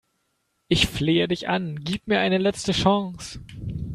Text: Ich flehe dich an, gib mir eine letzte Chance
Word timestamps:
Ich 0.67 0.87
flehe 0.87 1.27
dich 1.27 1.47
an, 1.47 1.75
gib 1.83 2.07
mir 2.07 2.19
eine 2.21 2.39
letzte 2.39 2.71
Chance 2.71 3.39